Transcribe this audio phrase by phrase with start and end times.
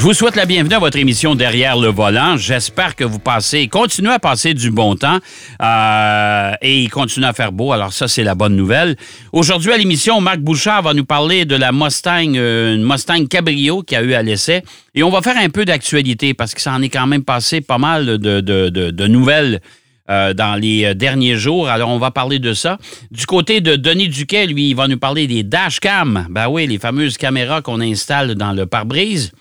[0.00, 2.38] Je vous souhaite la bienvenue à votre émission Derrière le volant.
[2.38, 5.18] J'espère que vous passez, continuez à passer du bon temps
[5.62, 7.72] euh, et il continue à faire beau.
[7.72, 8.96] Alors ça, c'est la bonne nouvelle.
[9.34, 13.82] Aujourd'hui à l'émission, Marc Bouchard va nous parler de la Mustang, euh, une Mustang Cabrio
[13.82, 14.62] qui a eu à l'essai.
[14.94, 17.60] Et on va faire un peu d'actualité parce que ça en est quand même passé
[17.60, 19.60] pas mal de, nouvelles
[20.08, 21.68] euh, dans les derniers jours.
[21.68, 22.78] Alors, on va parler de ça.
[23.10, 26.26] Du côté de Denis Duquet, lui, il va nous parler des dashcams.
[26.30, 29.32] Ben oui, les fameuses caméras qu'on installe dans le pare-brise.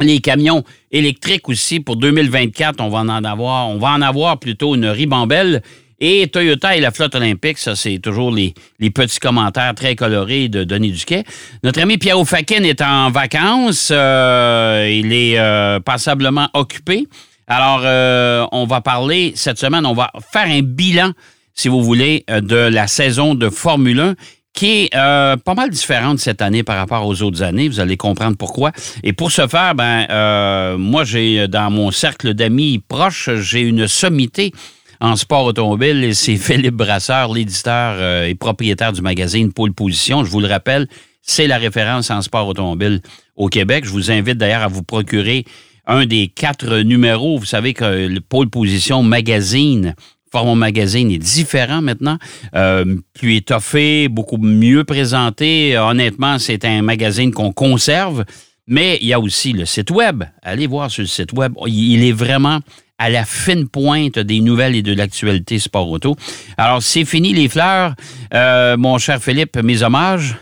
[0.00, 0.62] Les camions
[0.92, 5.60] électriques aussi pour 2024, on va en avoir, on va en avoir plutôt une ribambelle.
[5.98, 8.54] Et Toyota et la flotte olympique, ça, c'est toujours les,
[8.90, 11.24] petits commentaires très colorés de Denis Duquet.
[11.64, 13.88] Notre ami Pierre Fakin est en vacances.
[13.90, 17.08] Euh, il est euh, passablement occupé.
[17.48, 21.10] Alors, euh, on va parler cette semaine, on va faire un bilan,
[21.54, 24.14] si vous voulez, de la saison de Formule 1
[24.58, 27.68] qui est euh, pas mal différente cette année par rapport aux autres années.
[27.68, 28.72] Vous allez comprendre pourquoi.
[29.04, 33.86] Et pour ce faire, ben, euh, moi, j'ai dans mon cercle d'amis proches, j'ai une
[33.86, 34.50] sommité
[34.98, 40.24] en sport automobile et c'est Philippe Brasseur, l'éditeur euh, et propriétaire du magazine Pôle Position.
[40.24, 40.88] Je vous le rappelle,
[41.22, 43.00] c'est la référence en sport automobile
[43.36, 43.84] au Québec.
[43.84, 45.44] Je vous invite d'ailleurs à vous procurer
[45.86, 47.38] un des quatre numéros.
[47.38, 49.94] Vous savez que le Pôle Position Magazine
[50.30, 52.18] format magazine est différent maintenant,
[52.54, 55.76] euh, plus étoffé, beaucoup mieux présenté.
[55.78, 58.24] Honnêtement, c'est un magazine qu'on conserve,
[58.66, 60.24] mais il y a aussi le site web.
[60.42, 61.54] Allez voir sur le site web.
[61.66, 62.60] Il est vraiment
[62.98, 66.16] à la fine pointe des nouvelles et de l'actualité sport auto.
[66.56, 67.94] Alors, c'est fini les fleurs.
[68.34, 70.36] Euh, mon cher Philippe, mes hommages.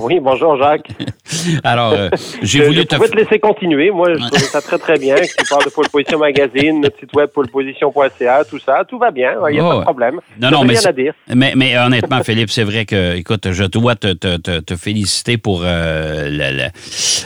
[0.00, 0.88] Oui, bonjour Jacques.
[1.62, 2.08] Alors, euh,
[2.42, 2.96] j'ai voulu te...
[2.96, 3.92] te laisser continuer.
[3.92, 5.14] Moi, je trouve ça très, très bien.
[5.14, 8.84] Tu parles de Pole Position Magazine, notre site web poleposition.ca, tout ça.
[8.84, 9.34] Tout va bien.
[9.48, 10.20] Il n'y a pas de problème.
[10.40, 11.14] Non, non, mais, rien à dire.
[11.32, 15.62] Mais, mais honnêtement, Philippe, c'est vrai que, écoute, je dois te, te, te, féliciter pour
[15.62, 16.70] euh, la, la,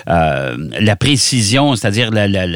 [0.09, 2.47] euh, la, précision, c'est-à-dire la, la,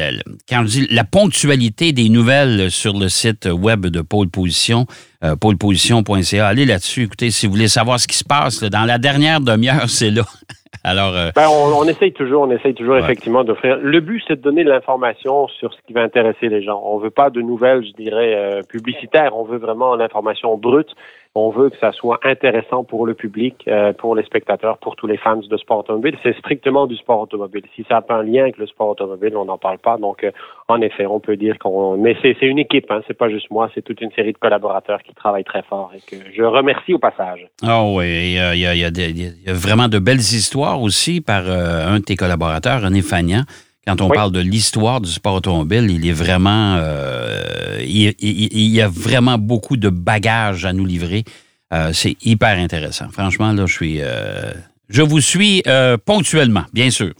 [0.47, 4.85] quand je dis la ponctualité des nouvelles sur le site web de Pole Position.
[5.25, 6.47] Euh, poleposition.ca.
[6.47, 7.03] Allez là-dessus.
[7.03, 10.23] Écoutez, si vous voulez savoir ce qui se passe, dans la dernière demi-heure, c'est là.
[10.83, 13.79] Alors, euh, ben, on, essaye toujours, on essaye toujours effectivement d'offrir.
[13.81, 16.79] Le but, c'est de donner de l'information sur ce qui va intéresser les gens.
[16.85, 19.35] On veut pas de nouvelles, je dirais, euh, publicitaires.
[19.35, 20.89] On veut vraiment l'information brute
[21.35, 25.05] on veut que ça soit intéressant pour le public, euh, pour les spectateurs, pour tous
[25.05, 26.17] les fans de sport automobile.
[26.23, 27.63] C'est strictement du sport automobile.
[27.75, 29.97] Si ça n'a pas un lien avec le sport automobile, on n'en parle pas.
[29.97, 30.31] Donc, euh,
[30.69, 31.97] en effet, on peut dire qu'on.
[31.97, 35.03] Mais c'est une équipe, hein, c'est pas juste moi, c'est toute une série de collaborateurs
[35.03, 37.45] qui travaillent très fort et que je remercie au passage.
[37.61, 42.15] Ah oui, il y a, vraiment de belles histoires aussi par euh, un de tes
[42.15, 43.43] collaborateurs, René Fagnan.
[43.87, 48.87] Quand on parle de l'histoire du sport automobile, il est vraiment, euh, il, y a
[48.87, 51.23] vraiment beaucoup de bagages à nous livrer.
[51.71, 53.09] Euh, c'est hyper intéressant.
[53.11, 54.53] Franchement, là, je suis, euh,
[54.89, 55.61] je vous suis
[56.05, 57.13] ponctuellement, bien sûr.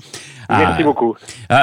[0.50, 1.16] Merci beaucoup.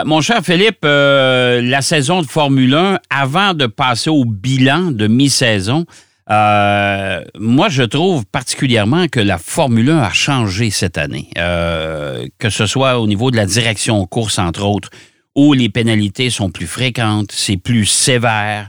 [0.04, 5.84] mon cher Philippe, la saison de Formule 1, avant de passer au bilan de mi-saison,
[6.32, 12.48] euh, moi, je trouve particulièrement que la Formule 1 a changé cette année, euh, que
[12.48, 14.88] ce soit au niveau de la direction course, entre autres,
[15.36, 18.68] où les pénalités sont plus fréquentes, c'est plus sévère.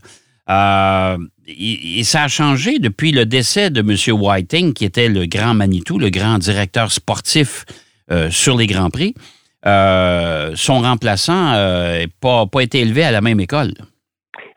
[0.50, 4.20] Euh, et, ça a changé depuis le décès de M.
[4.20, 7.66] Whiting, qui était le grand Manitou, le grand directeur sportif
[8.30, 9.16] sur les Grands Prix.
[9.64, 13.74] son remplaçant n'a pas, pas été élevé à la même école.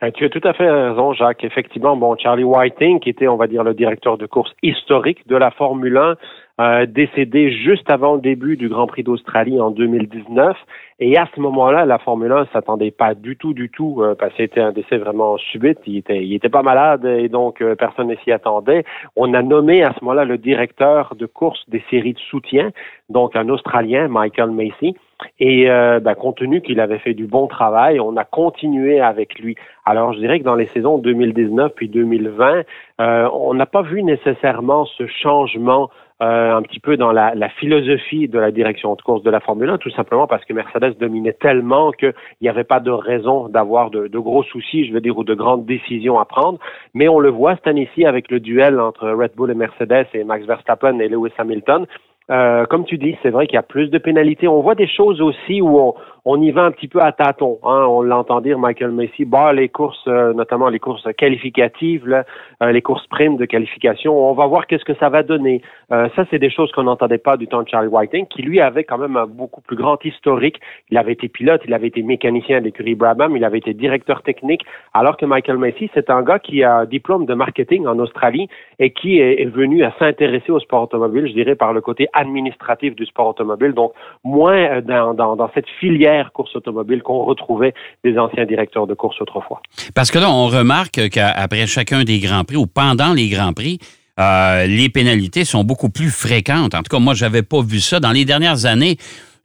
[0.03, 1.45] Euh, tu as tout à fait raison, Jacques.
[1.45, 5.37] Effectivement, bon, Charlie Whiting, qui était, on va dire, le directeur de course historique de
[5.37, 6.17] la Formule 1,
[6.59, 10.57] euh, décédé juste avant le début du Grand Prix d'Australie en 2019.
[11.01, 14.33] Et à ce moment-là, la Formule 1 s'attendait pas du tout, du tout, euh, parce
[14.33, 15.79] que c'était un décès vraiment subite.
[15.87, 18.85] Il était, il était pas malade et donc euh, personne ne s'y attendait.
[19.17, 22.71] On a nommé à ce moment-là le directeur de course des séries de soutien,
[23.11, 24.97] donc un Australien, Michael Macy.
[25.39, 29.39] Et euh, ben, compte tenu qu'il avait fait du bon travail, on a continué avec
[29.39, 29.57] lui.
[29.85, 32.63] Alors je dirais que dans les saisons 2019 puis 2020,
[32.99, 35.91] on n'a pas vu nécessairement ce changement
[36.23, 39.39] euh, un petit peu dans la, la, philosophie de la direction de course de la
[39.39, 43.51] Formule 1, tout simplement parce que Mercedes dominait tellement qu'il n'y avait pas de raison
[43.51, 46.59] d'avoir de, de, gros soucis, je veux dire, ou de grandes décisions à prendre.
[46.95, 50.25] Mais on le voit cette année-ci avec le duel entre Red Bull et Mercedes et
[50.25, 51.87] Max Verstappen et Lewis Hamilton.
[52.31, 54.49] Euh, comme tu dis, c'est vrai qu'il y a plus de pénalités.
[54.49, 55.95] On voit des choses aussi où on,
[56.29, 57.61] on y va un petit peu à tâtons.
[57.63, 57.87] Hein.
[57.89, 62.25] On l'entend dire, Michael Macy, bah, les courses, euh, notamment les courses qualificatives,
[62.63, 65.63] euh, les courses primes de qualification, on va voir qu'est-ce que ça va donner.
[65.93, 68.61] Euh, ça, c'est des choses qu'on n'entendait pas du temps de Charlie Whiting, qui lui
[68.61, 70.59] avait quand même un beaucoup plus grand historique.
[70.91, 74.23] Il avait été pilote, il avait été mécanicien de l'écurie Brabham, il avait été directeur
[74.23, 74.63] technique,
[74.95, 78.49] alors que Michael Macy, c'est un gars qui a un diplôme de marketing en Australie
[78.81, 82.97] et qui est, venu à s'intéresser au sport automobile, je dirais, par le côté administratif
[82.97, 83.93] du sport automobile, donc
[84.25, 87.75] moins dans, dans cette filière course automobile qu'on retrouvait
[88.05, 89.61] des anciens directeurs de course autrefois.
[89.95, 93.79] Parce que là, on remarque qu'après chacun des Grands Prix ou pendant les Grands Prix,
[94.19, 96.75] euh, les pénalités sont beaucoup plus fréquentes.
[96.75, 98.01] En tout cas, moi, j'avais pas vu ça.
[98.01, 98.97] Dans les dernières années,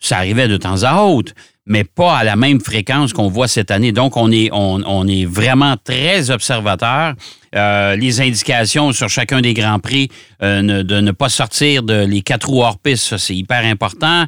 [0.02, 1.32] ça arrivait de temps à autre,
[1.66, 3.92] mais pas à la même fréquence qu'on voit cette année.
[3.92, 7.14] Donc, on est, on, est vraiment très observateur.
[7.56, 10.10] Euh, les indications sur chacun des grands prix
[10.42, 14.26] euh, de ne pas sortir de les quatre roues hors piste, c'est hyper important.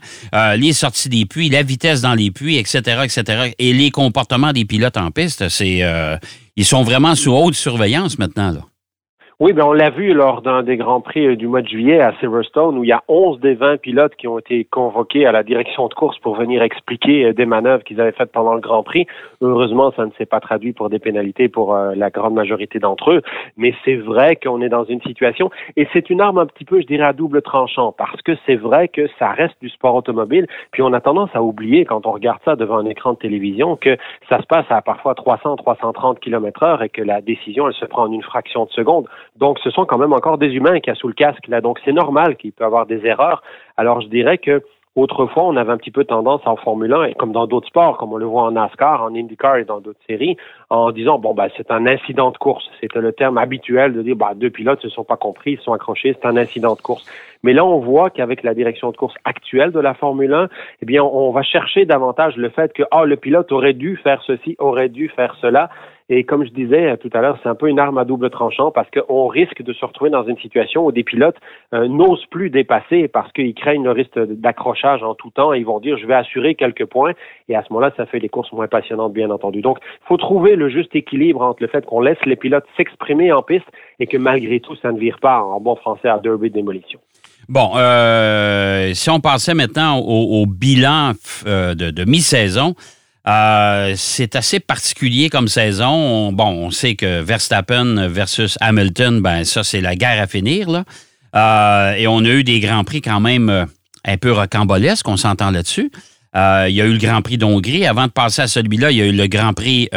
[0.56, 3.54] les sorties des puits, la vitesse dans les puits, etc., etc.
[3.60, 5.82] Et les comportements des pilotes en piste, c'est
[6.56, 8.62] ils sont vraiment sous haute surveillance maintenant là.
[9.40, 12.00] Oui, ben on l'a vu lors d'un des Grands Prix euh, du mois de juillet
[12.00, 15.32] à Silverstone, où il y a 11 des 20 pilotes qui ont été convoqués à
[15.32, 18.60] la direction de course pour venir expliquer euh, des manœuvres qu'ils avaient faites pendant le
[18.60, 19.08] Grand Prix.
[19.42, 23.12] Heureusement, ça ne s'est pas traduit pour des pénalités pour euh, la grande majorité d'entre
[23.12, 23.22] eux,
[23.58, 26.80] mais c'est vrai qu'on est dans une situation, et c'est une arme un petit peu,
[26.80, 30.46] je dirais, à double tranchant, parce que c'est vrai que ça reste du sport automobile,
[30.70, 33.78] puis on a tendance à oublier, quand on regarde ça devant un écran de télévision,
[33.78, 33.98] que
[34.30, 37.86] ça se passe à parfois 300, 330 km heure et que la décision, elle se
[37.86, 39.08] prend en une fraction de seconde.
[39.38, 41.62] Donc, ce sont quand même encore des humains qui a sous le casque là.
[41.62, 43.44] Donc, c'est normal qu'il peut avoir des erreurs.
[43.78, 44.62] Alors, je dirais que
[44.96, 47.98] Autrefois, on avait un petit peu tendance en Formule 1, et comme dans d'autres sports,
[47.98, 50.38] comme on le voit en NASCAR, en IndyCar et dans d'autres séries,
[50.70, 52.70] en disant, bon, ben, c'est un incident de course.
[52.80, 55.74] C'était le terme habituel de dire, bah, deux pilotes se sont pas compris, ils sont
[55.74, 57.10] accrochés, c'est un incident de course.
[57.42, 60.48] Mais là, on voit qu'avec la direction de course actuelle de la Formule 1,
[60.84, 64.22] eh bien, on va chercher davantage le fait que, ah, le pilote aurait dû faire
[64.28, 65.72] ceci, aurait dû faire cela.
[66.10, 68.30] Et comme je disais euh, tout à l'heure, c'est un peu une arme à double
[68.30, 71.38] tranchant parce qu'on risque de se retrouver dans une situation où des pilotes
[71.74, 75.66] euh, n'osent plus dépasser parce qu'ils craignent le risque d'accrochage en tout temps et ils
[75.66, 77.14] vont dire je vais assurer quelques points
[77.48, 79.62] et à ce moment-là, ça fait des courses moins passionnantes, bien entendu.
[79.62, 83.32] Donc, il faut trouver le juste équilibre entre le fait qu'on laisse les pilotes s'exprimer
[83.32, 83.66] en piste
[84.00, 87.00] et que malgré tout, ça ne vire pas en bon français à derby de démolition.
[87.50, 91.12] Bon, euh, si on passait maintenant au, bilan
[91.46, 92.74] de, de mi-saison,
[93.28, 96.34] euh, c'est assez particulier comme saison.
[96.34, 100.70] bon, on sait que Verstappen versus Hamilton, ben ça, c'est la guerre à finir.
[100.70, 100.84] Là.
[101.36, 103.66] Euh, et on a eu des grands prix quand même euh,
[104.06, 105.90] un peu rocambolesques, on s'entend là-dessus.
[106.36, 107.86] il y a eu le Grand Prix d'Hongrie.
[107.86, 109.88] Avant de passer à celui-là, il y a eu le Grand Prix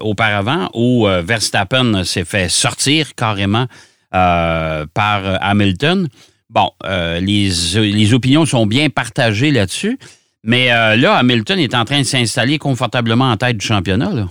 [0.00, 3.66] auparavant où Verstappen s'est fait sortir carrément
[4.10, 6.08] par Hamilton.
[6.48, 9.96] Bon, les, les opinions sont bien partagées là-dessus.
[10.44, 14.12] Mais euh, là, Hamilton est en train de s'installer confortablement en tête du championnat.
[14.12, 14.28] Là.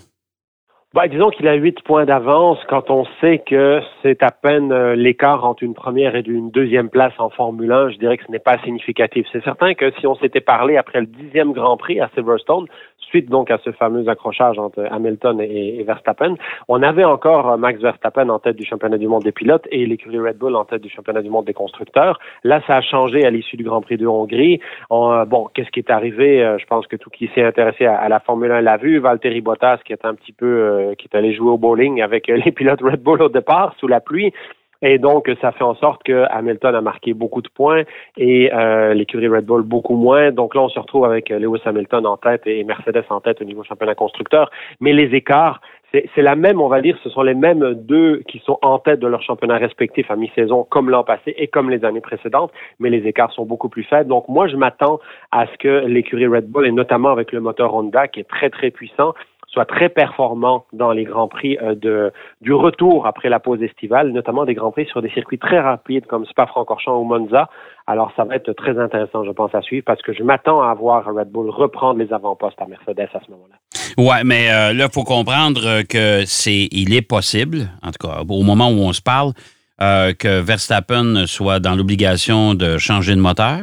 [0.96, 4.96] Ben, disons qu'il a huit points d'avance quand on sait que c'est à peine euh,
[4.96, 7.92] l'écart entre une première et une deuxième place en Formule 1.
[7.92, 9.28] Je dirais que ce n'est pas significatif.
[9.32, 12.66] C'est certain que si on s'était parlé après le dixième Grand Prix à Silverstone,
[13.10, 16.36] suite donc à ce fameux accrochage entre Hamilton et, Verstappen,
[16.68, 19.86] on avait encore euh, Max Verstappen en tête du championnat du monde des pilotes et
[19.86, 22.20] l'écurie Red Bull en tête du championnat du monde des constructeurs.
[22.44, 24.60] Là, ça a changé à l'issue du Grand Prix de Hongrie.
[24.92, 26.58] Euh, bon, qu'est-ce qui est arrivé?
[26.60, 29.00] Je pense que tout qui s'est intéressé à, la Formule 1 l'a vu.
[29.00, 30.46] Valtteri Bottas, qui est un petit peu,
[30.98, 34.00] qui est allé jouer au bowling avec les pilotes Red Bull au départ sous la
[34.00, 34.34] pluie.
[34.82, 37.84] Et donc, ça fait en sorte que Hamilton a marqué beaucoup de points
[38.18, 40.32] et euh, l'écurie Red Bull beaucoup moins.
[40.32, 43.44] Donc là, on se retrouve avec Lewis Hamilton en tête et Mercedes en tête au
[43.44, 44.50] niveau championnat constructeur.
[44.80, 45.60] Mais les écarts,
[45.92, 49.00] c'est la même, on va dire, ce sont les mêmes deux qui sont en tête
[49.00, 52.90] de leur championnat respectif à mi-saison, comme l'an passé et comme les années précédentes, mais
[52.90, 54.08] les écarts sont beaucoup plus faibles.
[54.08, 55.00] Donc moi, je m'attends
[55.32, 58.50] à ce que l'écurie Red Bull, et notamment avec le moteur Honda, qui est très,
[58.50, 59.14] très puissant,
[59.52, 62.10] soit très performant dans les grands prix euh,
[62.42, 66.06] du retour après la pause estivale, notamment des grands prix sur des circuits très rapides
[66.06, 67.50] comme Spa-Francorchamps ou Monza.
[67.88, 70.74] Alors, ça va être très intéressant, je pense, à suivre parce que je m'attends à
[70.76, 73.56] voir Red Bull reprendre les avant-postes à Mercedes à ce moment-là.
[73.98, 78.22] Ouais, mais euh, là, il faut comprendre que c'est, il est possible, en tout cas,
[78.22, 79.34] au moment où on se parle,
[79.82, 83.62] euh, que Verstappen soit dans l'obligation de changer de moteur.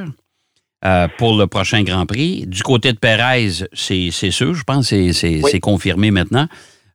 [0.84, 2.46] Euh, pour le prochain Grand Prix.
[2.46, 6.46] Du côté de Perez, c'est sûr, je pense, c'est confirmé maintenant.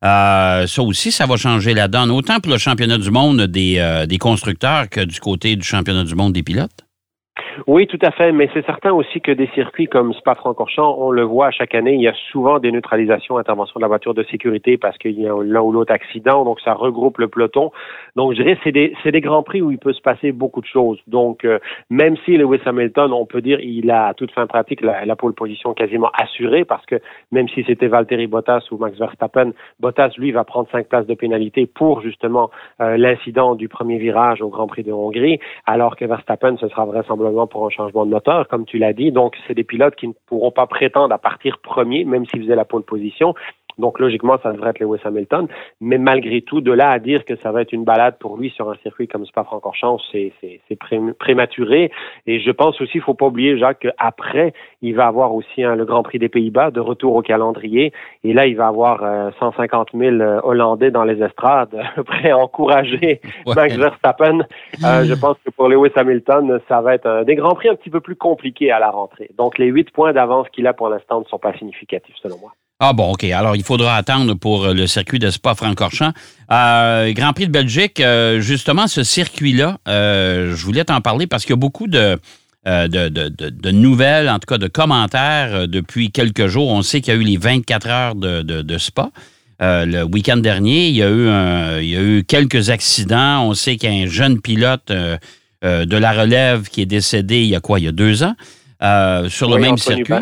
[0.05, 3.77] Euh, ça aussi, ça va changer la donne, autant pour le championnat du monde des,
[3.79, 6.85] euh, des constructeurs que du côté du championnat du monde des pilotes.
[7.67, 11.23] Oui, tout à fait, mais c'est certain aussi que des circuits comme Spa-Francorchamps, on le
[11.23, 14.77] voit chaque année, il y a souvent des neutralisations, interventions de la voiture de sécurité
[14.77, 17.71] parce qu'il y a l'un ou l'autre accident, donc ça regroupe le peloton.
[18.15, 20.61] Donc, je dirais, c'est des, c'est des grands prix où il peut se passer beaucoup
[20.61, 20.99] de choses.
[21.07, 24.81] Donc, euh, même si Lewis Hamilton, on peut dire, il a à toute fin pratique
[24.81, 26.95] la, la pole position quasiment assurée parce que
[27.31, 31.13] même si c'était Valtteri Bottas ou Max Verstappen, Bottas, lui, va prendre cinq places de
[31.13, 36.05] pénalité pour justement euh, l'incident du premier virage au Grand Prix de Hongrie, alors que
[36.05, 39.11] Verstappen, ce sera vraisemblablement pour un changement de moteur, comme tu l'as dit.
[39.11, 42.55] Donc, c'est des pilotes qui ne pourront pas prétendre à partir premier, même s'ils faisaient
[42.55, 43.33] la pole position.
[43.81, 45.47] Donc, logiquement, ça devrait être Lewis Hamilton.
[45.81, 48.51] Mais malgré tout, de là à dire que ça va être une balade pour lui
[48.51, 50.79] sur un circuit comme Spa-Francorchamps, c'est, c'est, c'est
[51.19, 51.91] prématuré.
[52.27, 55.75] Et je pense aussi, il faut pas oublier, Jacques, qu'après, il va avoir aussi hein,
[55.75, 57.91] le Grand Prix des Pays-Bas de retour au calendrier.
[58.23, 63.21] Et là, il va avoir 150 000 euh, Hollandais dans les estrades, prêts à encourager
[63.55, 64.39] Max Verstappen.
[64.83, 67.89] Euh, je pense que pour Lewis Hamilton, ça va être des Grands Prix un petit
[67.89, 69.29] peu plus compliqués à la rentrée.
[69.37, 72.51] Donc, les huit points d'avance qu'il a pour l'instant ne sont pas significatifs, selon moi.
[72.83, 73.23] Ah bon, OK.
[73.25, 76.13] Alors, il faudra attendre pour euh, le circuit de Spa-Francorchamps.
[76.51, 81.43] Euh, Grand Prix de Belgique, euh, justement, ce circuit-là, euh, je voulais t'en parler parce
[81.43, 82.17] qu'il y a beaucoup de,
[82.65, 86.69] de, de, de, nouvelles, en tout cas de commentaires depuis quelques jours.
[86.69, 89.11] On sait qu'il y a eu les 24 heures de, Spa.
[89.59, 93.43] le week-end dernier, il y, a eu il y a eu quelques accidents.
[93.43, 97.49] On sait qu'il y a un jeune pilote de la relève qui est décédé il
[97.49, 98.33] y a quoi, il y a deux ans,
[99.29, 100.15] sur le même circuit.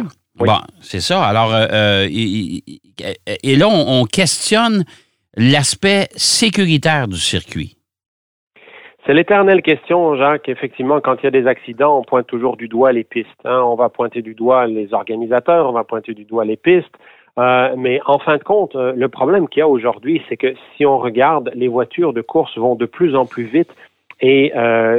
[0.46, 1.24] Bon, c'est ça.
[1.24, 4.84] Alors, euh, euh, et, là, on, questionne
[5.36, 7.76] l'aspect sécuritaire du circuit.
[9.06, 10.48] C'est l'éternelle question, Jacques.
[10.48, 13.30] Effectivement, quand il y a des accidents, on pointe toujours du doigt les pistes.
[13.44, 13.62] Hein.
[13.66, 16.96] On va pointer du doigt les organisateurs, on va pointer du doigt les pistes.
[17.38, 20.86] Euh, mais en fin de compte, le problème qu'il y a aujourd'hui, c'est que si
[20.86, 23.70] on regarde, les voitures de course vont de plus en plus vite
[24.22, 24.52] et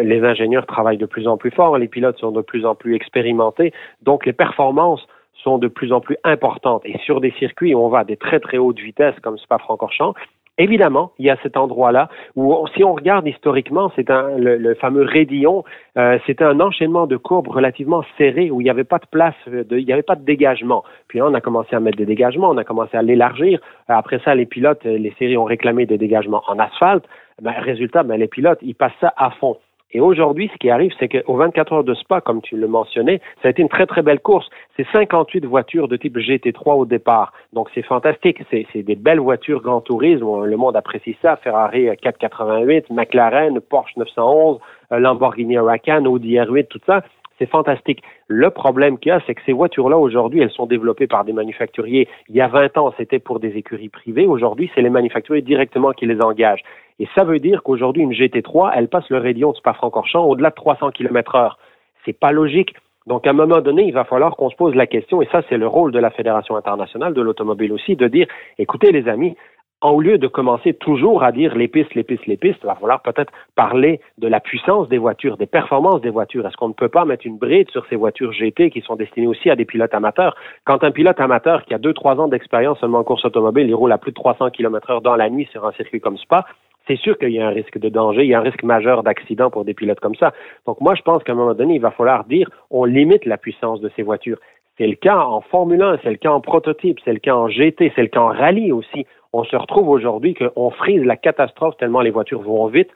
[0.02, 2.94] les ingénieurs travaillent de plus en plus fort, les pilotes sont de plus en plus
[2.94, 3.72] expérimentés.
[4.02, 5.06] Donc, les performances
[5.42, 6.82] sont de plus en plus importantes.
[6.84, 10.14] Et sur des circuits où on va à des très très hautes vitesses comme Spa-Francorchamps,
[10.60, 15.04] Évidemment, il y a cet endroit-là où, si on regarde historiquement, c'est un le, fameux
[15.04, 15.64] raidillon,
[15.96, 19.34] euh, c'était un enchaînement de courbes relativement serré où il n'y avait pas de place,
[19.46, 20.84] de, il n'y avait pas de dégagement.
[21.08, 23.58] Puis là, on a commencé à mettre des dégagements, on a commencé à l'élargir.
[23.88, 27.06] Après ça, les pilotes, les séries ont réclamé des dégagements en asphalte.
[27.40, 29.56] Ben, résultat, ben, les pilotes, ils passent ça à fond.
[29.92, 33.20] Et aujourd'hui, ce qui arrive, c'est qu'aux 24 heures de Spa, comme tu le mentionnais,
[33.42, 34.48] ça a été une très très belle course.
[34.76, 37.32] C'est 58 voitures de type GT3 au départ.
[37.52, 38.42] Donc c'est fantastique.
[38.50, 40.44] C'est des belles voitures grand tourisme.
[40.44, 41.36] Le monde apprécie ça.
[41.36, 44.60] Ferrari 488, McLaren, Porsche 911,
[44.92, 47.02] euh, Lamborghini Huracan, Audi R8, tout ça.
[47.40, 48.02] C'est fantastique.
[48.28, 51.32] Le problème qu'il y a, c'est que ces voitures-là, aujourd'hui, elles sont développées par des
[51.32, 52.06] manufacturiers.
[52.28, 54.26] Il y a 20 ans, c'était pour des écuries privées.
[54.26, 56.62] Aujourd'hui, c'est les manufacturiers directement qui les engagent.
[57.00, 60.54] Et ça veut dire qu'aujourd'hui, une GT3, elle passe le rayon de Spa-Francorchamps au-delà de
[60.54, 61.58] 300 km heure.
[62.04, 62.74] C'est pas logique.
[63.06, 65.40] Donc, à un moment donné, il va falloir qu'on se pose la question, et ça,
[65.48, 68.26] c'est le rôle de la Fédération internationale de l'automobile aussi, de dire,
[68.58, 69.34] écoutez, les amis,
[69.82, 72.74] au lieu de commencer toujours à dire les pistes, les pistes, les pistes, il va
[72.74, 76.46] falloir peut-être parler de la puissance des voitures, des performances des voitures.
[76.46, 79.26] Est-ce qu'on ne peut pas mettre une bride sur ces voitures GT qui sont destinées
[79.26, 80.36] aussi à des pilotes amateurs?
[80.66, 83.74] Quand un pilote amateur qui a deux, trois ans d'expérience seulement en course automobile, il
[83.74, 86.44] roule à plus de 300 km heure dans la nuit sur un circuit comme Spa,
[86.86, 89.02] c'est sûr qu'il y a un risque de danger, il y a un risque majeur
[89.02, 90.32] d'accident pour des pilotes comme ça.
[90.66, 93.36] Donc moi, je pense qu'à un moment donné, il va falloir dire, on limite la
[93.36, 94.38] puissance de ces voitures.
[94.78, 97.48] C'est le cas en Formule 1, c'est le cas en prototype, c'est le cas en
[97.48, 101.76] GT, c'est le cas en rallye aussi on se retrouve aujourd'hui qu'on frise la catastrophe
[101.76, 102.90] tellement les voitures vont vite,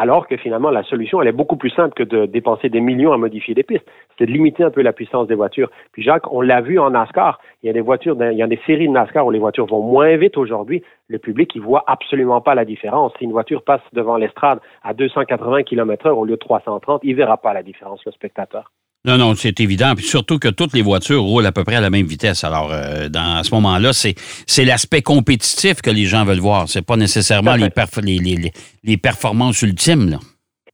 [0.00, 3.12] alors que finalement la solution elle est beaucoup plus simple que de dépenser des millions
[3.12, 3.84] à modifier des pistes.
[4.16, 5.70] C'est de limiter un peu la puissance des voitures.
[5.92, 8.46] Puis Jacques, on l'a vu en NASCAR, il y a des voitures, il y a
[8.46, 10.82] des séries de NASCAR où les voitures vont moins vite aujourd'hui.
[11.08, 13.12] Le public il voit absolument pas la différence.
[13.18, 17.36] Si une voiture passe devant l'estrade à 280 km/h au lieu de 330, il verra
[17.36, 18.72] pas la différence le spectateur.
[19.06, 19.94] Non, non, c'est évident.
[19.94, 22.44] Puis surtout que toutes les voitures roulent à peu près à la même vitesse.
[22.44, 24.14] Alors, euh, dans à ce moment-là, c'est,
[24.46, 26.68] c'est l'aspect compétitif que les gens veulent voir.
[26.68, 27.70] C'est pas nécessairement les,
[28.02, 28.52] les, les,
[28.84, 30.10] les, performances ultimes.
[30.10, 30.18] Là.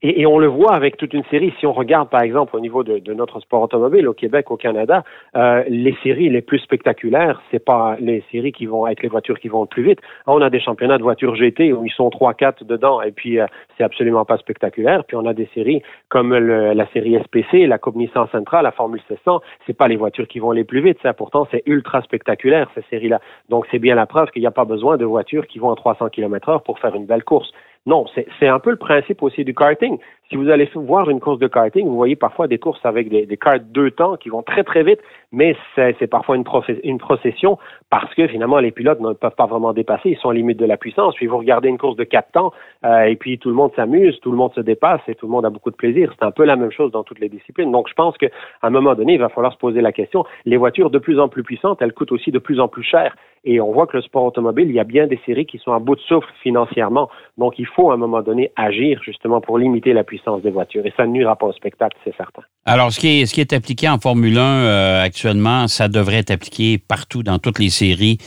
[0.02, 1.52] Et, et, on le voit avec toute une série.
[1.58, 4.56] Si on regarde, par exemple, au niveau de, de notre sport automobile au Québec, au
[4.56, 5.04] Canada,
[5.36, 9.38] euh, les séries les plus spectaculaires, c'est pas les séries qui vont être les voitures
[9.38, 10.00] qui vont le plus vite.
[10.26, 13.38] On a des championnats de voitures GT où ils sont trois, quatre dedans, et puis
[13.38, 15.04] euh, c'est absolument pas spectaculaire.
[15.04, 18.72] Puis on a des séries comme le, la série SPC, la Coupe Nissan Central, la
[18.72, 19.40] Formule 600.
[19.66, 20.98] C'est pas les voitures qui vont les plus vite.
[21.02, 23.20] Ça, pourtant, c'est ultra spectaculaire ces séries-là.
[23.48, 25.76] Donc c'est bien la preuve qu'il n'y a pas besoin de voitures qui vont à
[25.76, 27.52] 300 km/h pour faire une belle course.
[27.84, 29.98] Non, c'est un peu le principe aussi du karting.
[30.28, 33.26] Si vous allez voir une course de karting, vous voyez parfois des courses avec des,
[33.26, 34.98] des karts deux temps qui vont très très vite,
[35.30, 37.58] mais c'est parfois une, procession
[37.90, 40.64] parce que finalement les pilotes ne peuvent pas vraiment dépasser, ils sont à limite de
[40.64, 41.14] la puissance.
[41.14, 42.52] Puis vous regardez une course de quatre temps
[42.84, 45.32] euh, et puis tout le monde s'amuse, tout le monde se dépasse et tout le
[45.32, 46.12] monde a beaucoup de plaisir.
[46.18, 47.70] C'est un peu la même chose dans toutes les disciplines.
[47.70, 48.28] Donc je pense qu'à
[48.62, 50.24] un moment donné, il va falloir se poser la question.
[50.44, 53.14] Les voitures de plus en plus puissantes, elles coûtent aussi de plus en plus cher.
[53.48, 55.72] Et on voit que le sport automobile, il y a bien des séries qui sont
[55.72, 57.08] à bout de souffle financièrement.
[57.38, 60.86] Donc, il faut à un moment donné agir justement pour limiter la puissance des voitures.
[60.86, 62.42] Et ça ne nuira pas au spectacle, c'est certain.
[62.64, 66.18] Alors, ce qui est, ce qui est appliqué en Formule 1 euh, actuellement, ça devrait
[66.18, 68.18] être appliqué partout dans toutes les séries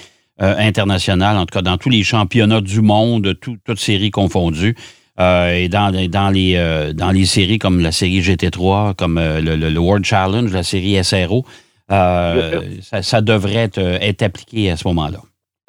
[0.41, 4.75] euh, internationales, en tout cas dans tous les championnats du monde, toutes séries confondues.
[5.19, 9.79] Euh, et dans, dans, les, dans les séries comme la série GT3, comme le, le
[9.79, 11.45] World Challenge, la série SRO.
[11.89, 15.19] Ça, devrait être, appliqué à ce moment-là.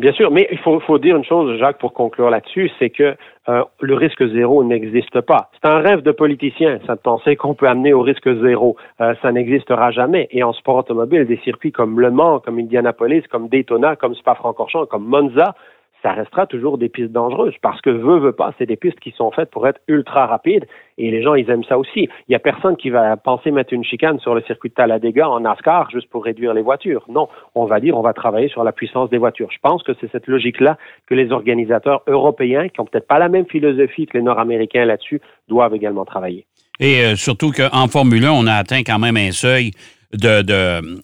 [0.00, 3.14] Bien sûr, mais il faut, dire une chose, Jacques, pour conclure là-dessus, c'est que
[3.50, 5.50] euh, le risque zéro n'existe pas.
[5.52, 8.76] C'est un rêve de politicien, ça de penser qu'on peut amener au risque zéro.
[8.98, 10.26] ça n'existera jamais.
[10.30, 14.86] Et en sport automobile, des circuits comme Le Mans, comme Indianapolis, comme Daytona, comme Spa-Francorchamps,
[14.86, 15.54] comme Monza,
[16.02, 19.12] ça restera toujours des pistes dangereuses parce que veut, veut pas, c'est des pistes qui
[19.12, 20.66] sont faites pour être ultra rapides
[20.98, 22.08] et les gens, ils aiment ça aussi.
[22.28, 25.28] Il y a personne qui va penser mettre une chicane sur le circuit de Talladega
[25.28, 27.04] en NASCAR juste pour réduire les voitures.
[27.08, 29.50] Non, on va dire, on va travailler sur la puissance des voitures.
[29.50, 30.76] Je pense que c'est cette logique-là
[31.06, 35.20] que les organisateurs européens, qui ont peut-être pas la même philosophie que les Nord-Américains là-dessus,
[35.48, 36.46] doivent également travailler.
[36.78, 39.72] Et euh, surtout qu'en Formule 1, on a atteint quand même un seuil
[40.12, 40.42] de,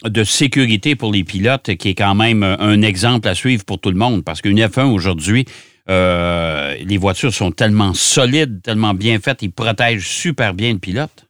[0.08, 3.90] de, sécurité pour les pilotes, qui est quand même un exemple à suivre pour tout
[3.90, 4.24] le monde.
[4.24, 5.46] Parce qu'une F1 aujourd'hui,
[5.88, 11.25] euh, les voitures sont tellement solides, tellement bien faites, ils protègent super bien le pilote.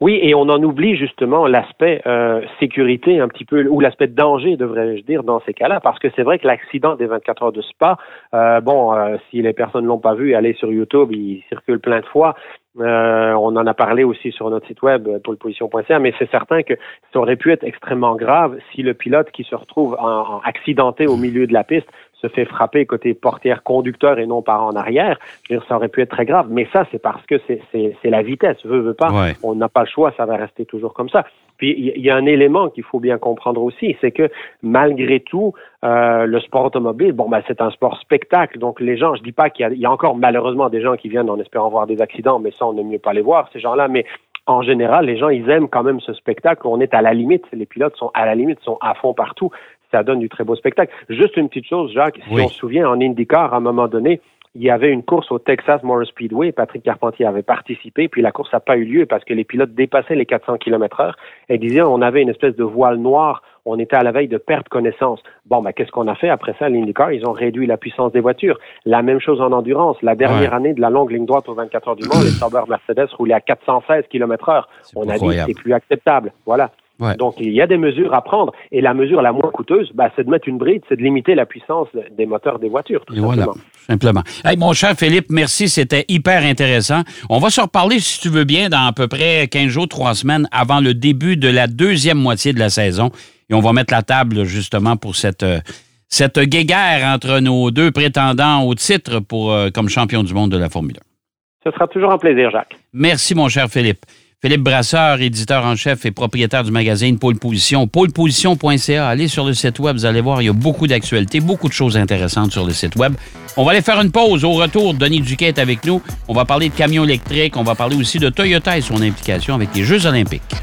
[0.00, 4.56] Oui, et on en oublie justement l'aspect euh, sécurité un petit peu, ou l'aspect danger,
[4.56, 7.62] devrais-je dire, dans ces cas-là, parce que c'est vrai que l'accident des 24 heures de
[7.62, 7.96] Spa,
[8.32, 8.94] euh, bon,
[9.30, 12.36] si les personnes ne l'ont pas vu, allez sur YouTube, il circule plein de fois.
[12.80, 16.74] Euh, on en a parlé aussi sur notre site web poleposition.ca, mais c'est certain que
[17.12, 21.16] ça aurait pu être extrêmement grave si le pilote qui se retrouve en, accidenté au
[21.16, 21.88] milieu de la piste
[22.20, 25.18] se fait frapper côté portière conducteur et non par en arrière.
[25.48, 28.64] dire, ça aurait pu être très grave, mais ça c'est parce que c'est la vitesse,
[28.64, 29.12] veut veut pas.
[29.42, 31.24] On n'a pas le choix, ça va rester toujours comme ça.
[31.56, 34.30] Puis il y a un élément qu'il faut bien comprendre aussi, c'est que
[34.62, 38.58] malgré tout, euh, le sport automobile, bon, ben, c'est un sport spectacle.
[38.58, 41.08] Donc les gens, je dis pas qu'il y, y, a encore malheureusement des gens qui
[41.08, 43.60] viennent en espérant voir des accidents, mais ça, on n'aime mieux pas les voir, ces
[43.60, 43.88] gens-là.
[43.88, 44.04] Mais
[44.48, 46.66] en général, les gens, ils aiment quand même ce spectacle.
[46.66, 47.44] On est à la limite.
[47.52, 49.50] Les pilotes sont à la limite, sont à fond partout.
[49.90, 50.92] Ça donne du très beau spectacle.
[51.08, 54.20] Juste une petite chose, Jacques, si on se souvient, en IndyCar, à un moment donné,
[54.54, 56.52] il y avait une course au Texas Motor Speedway.
[56.52, 59.74] Patrick Carpentier avait participé, puis la course n'a pas eu lieu parce que les pilotes
[59.74, 61.16] dépassaient les 400 km heure
[61.48, 63.42] et disaient on avait une espèce de voile noir.
[63.66, 65.22] On était à la veille de perdre connaissance.
[65.46, 67.12] Bon, ben, qu'est-ce qu'on a fait après ça l'IndyCar?
[67.12, 68.58] Ils ont réduit la puissance des voitures.
[68.86, 70.00] La même chose en endurance.
[70.02, 72.62] La dernière année de la longue ligne droite aux 24 heures du Mans, les Sauber
[72.68, 74.68] Mercedes roulaient à 416 km heure.
[74.96, 76.32] On a dit c'est plus acceptable.
[76.46, 76.70] Voilà.
[77.18, 78.52] Donc, il y a des mesures à prendre.
[78.72, 81.34] Et la mesure la moins coûteuse, bah, c'est de mettre une bride, c'est de limiter
[81.34, 83.04] la puissance des moteurs des voitures.
[83.04, 83.34] Tout simplement.
[83.34, 83.52] voilà,
[83.86, 84.22] simplement.
[84.44, 85.68] Hey, mon cher Philippe, merci.
[85.68, 87.02] C'était hyper intéressant.
[87.30, 90.14] On va se reparler, si tu veux bien, dans à peu près 15 jours, 3
[90.14, 93.10] semaines avant le début de la deuxième moitié de la saison.
[93.48, 95.60] Et on va mettre la table, justement, pour cette, euh,
[96.08, 100.58] cette guéguerre entre nos deux prétendants au titre pour, euh, comme champion du monde de
[100.58, 101.70] la Formule 1.
[101.70, 102.76] Ce sera toujours un plaisir, Jacques.
[102.92, 104.04] Merci, mon cher Philippe.
[104.40, 107.88] Philippe Brasseur, éditeur en chef et propriétaire du magazine Pôle Position.
[107.88, 109.08] Pôleposition.ca.
[109.08, 111.72] Allez sur le site web, vous allez voir, il y a beaucoup d'actualités, beaucoup de
[111.72, 113.14] choses intéressantes sur le site web.
[113.56, 114.44] On va aller faire une pause.
[114.44, 116.00] Au retour, Denis Duquet est avec nous.
[116.28, 117.56] On va parler de camions électriques.
[117.56, 120.54] On va parler aussi de Toyota et son implication avec les Jeux olympiques.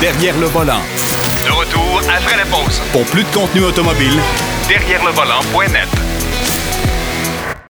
[0.00, 0.80] Derrière le volant.
[1.44, 2.80] De retour après la pause.
[2.90, 4.18] Pour plus de contenu automobile,
[4.66, 6.23] derrière le volant.net.